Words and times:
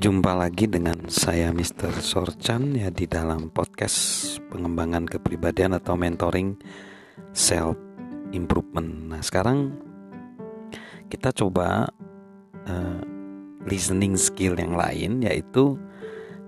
Jumpa 0.00 0.32
lagi 0.32 0.64
dengan 0.64 1.12
saya 1.12 1.52
Mr. 1.52 2.00
Sorchan 2.00 2.72
ya 2.72 2.88
di 2.88 3.04
dalam 3.04 3.52
podcast 3.52 4.32
pengembangan 4.48 5.04
kepribadian 5.04 5.76
atau 5.76 5.92
mentoring 5.92 6.56
self 7.36 7.76
improvement. 8.32 9.12
Nah, 9.12 9.20
sekarang 9.20 9.76
kita 11.12 11.36
coba 11.36 11.84
uh, 12.64 13.00
listening 13.68 14.16
skill 14.16 14.56
yang 14.56 14.72
lain 14.72 15.20
yaitu 15.20 15.76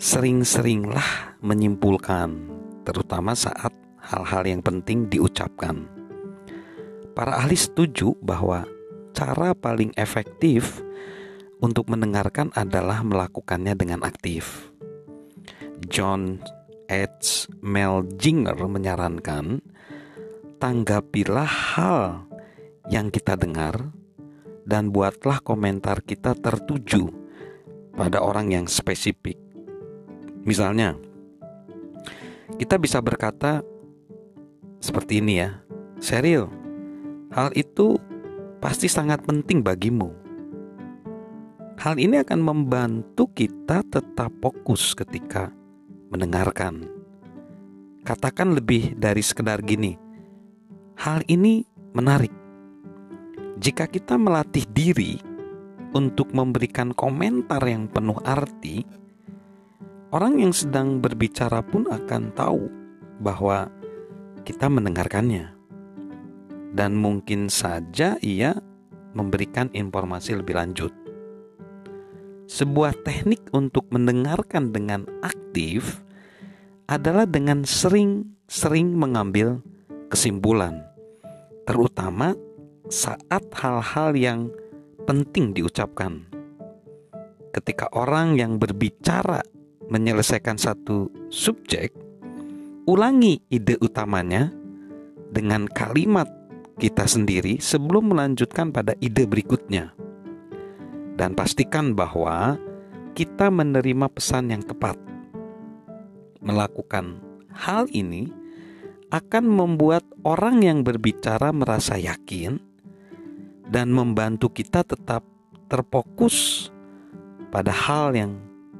sering-seringlah 0.00 1.36
menyimpulkan 1.44 2.32
terutama 2.88 3.36
saat 3.36 3.76
hal-hal 4.00 4.48
yang 4.48 4.64
penting 4.64 5.12
diucapkan. 5.12 5.84
Para 7.12 7.36
ahli 7.36 7.60
setuju 7.60 8.16
bahwa 8.24 8.64
cara 9.12 9.52
paling 9.52 9.92
efektif 10.00 10.80
untuk 11.62 11.86
mendengarkan 11.86 12.50
adalah 12.58 13.06
melakukannya 13.06 13.78
dengan 13.78 14.02
aktif. 14.02 14.74
John 15.86 16.42
H. 16.90 17.46
Meljinger 17.62 18.58
menyarankan, 18.58 19.62
tanggapilah 20.58 21.46
hal 21.78 22.26
yang 22.90 23.08
kita 23.14 23.38
dengar 23.38 23.94
dan 24.66 24.90
buatlah 24.90 25.38
komentar 25.40 26.02
kita 26.02 26.34
tertuju 26.34 27.08
pada 27.94 28.18
orang 28.18 28.50
yang 28.50 28.66
spesifik. 28.66 29.38
Misalnya, 30.42 30.98
kita 32.58 32.76
bisa 32.82 32.98
berkata 32.98 33.62
seperti 34.82 35.22
ini 35.22 35.38
ya, 35.38 35.62
Seril, 36.02 36.50
hal 37.30 37.54
itu 37.54 37.96
pasti 38.58 38.90
sangat 38.90 39.22
penting 39.22 39.62
bagimu 39.62 40.21
Hal 41.82 41.98
ini 41.98 42.22
akan 42.22 42.46
membantu 42.46 43.26
kita 43.34 43.82
tetap 43.82 44.30
fokus 44.38 44.94
ketika 44.94 45.50
mendengarkan. 46.14 46.86
Katakan 48.06 48.54
lebih 48.54 48.94
dari 48.94 49.18
sekedar 49.18 49.58
gini. 49.66 49.98
Hal 51.02 51.26
ini 51.26 51.66
menarik. 51.90 52.30
Jika 53.58 53.90
kita 53.90 54.14
melatih 54.14 54.62
diri 54.70 55.18
untuk 55.90 56.30
memberikan 56.30 56.94
komentar 56.94 57.66
yang 57.66 57.90
penuh 57.90 58.22
arti, 58.22 58.86
orang 60.14 60.38
yang 60.38 60.54
sedang 60.54 61.02
berbicara 61.02 61.66
pun 61.66 61.90
akan 61.90 62.30
tahu 62.30 62.62
bahwa 63.18 63.66
kita 64.46 64.70
mendengarkannya. 64.70 65.50
Dan 66.78 66.94
mungkin 66.94 67.50
saja 67.50 68.22
ia 68.22 68.54
memberikan 69.18 69.66
informasi 69.74 70.38
lebih 70.38 70.54
lanjut 70.54 71.01
sebuah 72.52 73.00
teknik 73.00 73.48
untuk 73.56 73.88
mendengarkan 73.88 74.76
dengan 74.76 75.08
aktif 75.24 76.04
adalah 76.84 77.24
dengan 77.24 77.64
sering-sering 77.64 78.92
mengambil 78.92 79.64
kesimpulan, 80.12 80.84
terutama 81.64 82.36
saat 82.92 83.48
hal-hal 83.56 84.12
yang 84.12 84.40
penting 85.08 85.56
diucapkan. 85.56 86.28
Ketika 87.56 87.88
orang 87.96 88.36
yang 88.36 88.60
berbicara 88.60 89.40
menyelesaikan 89.88 90.60
satu 90.60 91.08
subjek, 91.32 91.96
ulangi 92.84 93.40
ide 93.48 93.80
utamanya 93.80 94.52
dengan 95.32 95.64
kalimat 95.72 96.28
kita 96.76 97.08
sendiri 97.08 97.56
sebelum 97.64 98.12
melanjutkan 98.12 98.76
pada 98.76 98.92
ide 99.00 99.24
berikutnya 99.24 99.96
dan 101.16 101.36
pastikan 101.36 101.92
bahwa 101.92 102.56
kita 103.12 103.52
menerima 103.52 104.08
pesan 104.08 104.52
yang 104.52 104.64
tepat. 104.64 104.96
Melakukan 106.42 107.22
hal 107.54 107.86
ini 107.92 108.32
akan 109.12 109.44
membuat 109.44 110.02
orang 110.24 110.64
yang 110.64 110.80
berbicara 110.80 111.52
merasa 111.52 112.00
yakin 112.00 112.56
dan 113.68 113.92
membantu 113.92 114.48
kita 114.48 114.82
tetap 114.82 115.22
terfokus 115.68 116.68
pada 117.52 117.70
hal 117.70 118.16
yang 118.16 118.32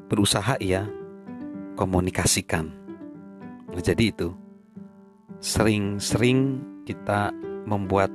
berusaha 0.08 0.56
ia 0.58 0.88
komunikasikan. 1.76 2.72
Jadi 3.72 4.12
itu 4.12 4.28
sering-sering 5.40 6.60
kita 6.84 7.32
membuat 7.64 8.12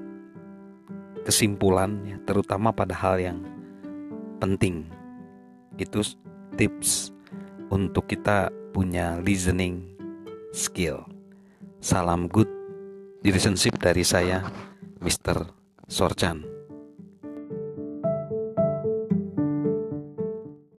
kesimpulan 1.25 1.97
ya, 2.05 2.17
terutama 2.23 2.69
pada 2.69 2.93
hal 2.93 3.17
yang 3.17 3.37
penting. 4.41 4.89
Itu 5.77 6.01
tips 6.57 7.13
untuk 7.69 8.09
kita 8.09 8.49
punya 8.73 9.21
listening 9.21 9.85
skill. 10.53 11.05
Salam 11.77 12.25
good 12.25 12.49
relationship 13.21 13.77
dari 13.77 14.01
saya, 14.01 14.41
Mr. 15.01 15.45
Sorchan. 15.85 16.56